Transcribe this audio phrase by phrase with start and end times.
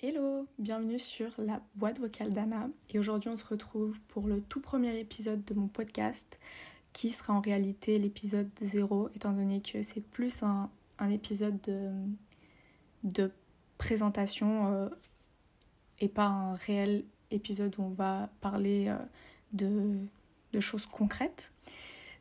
[0.00, 4.60] Hello, bienvenue sur la boîte vocale d'Anna et aujourd'hui on se retrouve pour le tout
[4.60, 6.38] premier épisode de mon podcast
[6.92, 10.70] qui sera en réalité l'épisode 0 étant donné que c'est plus un,
[11.10, 11.58] épisode
[13.02, 13.32] de,
[13.76, 14.88] présentation euh,
[15.98, 18.98] et pas un réel épisode où on va parler euh,
[19.52, 19.98] de,
[20.52, 21.52] de, choses concrètes.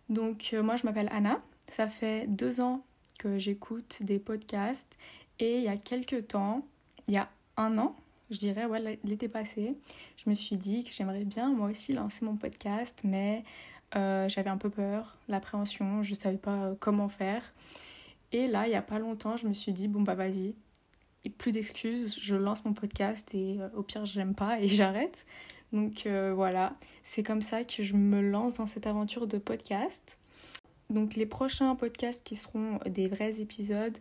[0.09, 2.83] Donc euh, moi je m'appelle Anna, ça fait deux ans
[3.19, 4.97] que j'écoute des podcasts
[5.37, 6.65] et il y a quelques temps,
[7.07, 7.95] il y a un an,
[8.29, 9.75] je dirais, ouais, l'été passé,
[10.17, 13.43] je me suis dit que j'aimerais bien moi aussi lancer mon podcast, mais
[13.95, 17.41] euh, j'avais un peu peur, l'appréhension, je ne savais pas euh, comment faire.
[18.33, 20.55] Et là, il n'y a pas longtemps, je me suis dit, bon bah vas-y,
[21.37, 25.25] plus d'excuses, je lance mon podcast et euh, au pire, j'aime pas et j'arrête.
[25.73, 30.17] Donc voilà, c'est comme ça que je me lance dans cette aventure de podcast.
[30.89, 33.97] Donc les prochains podcasts qui seront des vrais épisodes,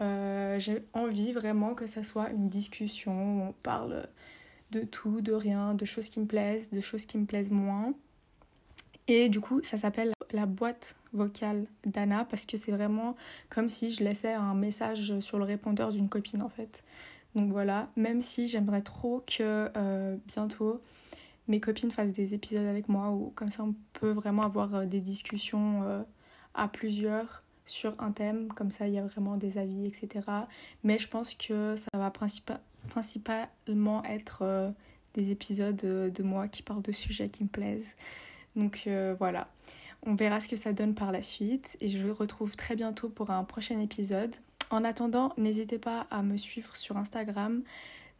[0.00, 4.08] euh, j'ai envie vraiment que ça soit une discussion où on parle
[4.70, 7.94] de tout, de rien, de choses qui me plaisent, de choses qui me plaisent moins.
[9.08, 13.16] Et du coup, ça s'appelle la boîte vocale d'Anna parce que c'est vraiment
[13.48, 16.84] comme si je laissais un message sur le répondeur d'une copine en fait.
[17.34, 20.80] Donc voilà, même si j'aimerais trop que euh, bientôt
[21.46, 24.84] mes copines fassent des épisodes avec moi ou comme ça on peut vraiment avoir euh,
[24.84, 26.04] des discussions
[26.54, 30.26] à plusieurs sur un thème, comme ça il y a vraiment des avis, etc.
[30.82, 34.70] Mais je pense que ça va principalement être euh,
[35.14, 37.94] des épisodes de, moi qui parlent de sujets qui me plaisent.
[38.56, 39.48] Donc euh, voilà,
[40.04, 43.08] on verra ce que ça donne par la suite et je vous retrouve très bientôt
[43.08, 44.34] pour un prochain épisode.
[44.70, 47.62] En attendant, n'hésitez pas à me suivre sur Instagram.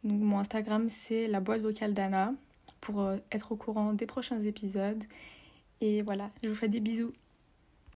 [0.03, 2.33] Donc, mon Instagram c'est la boîte vocale d'Anna
[2.81, 5.03] pour euh, être au courant des prochains épisodes.
[5.81, 7.13] Et voilà, je vous fais des bisous.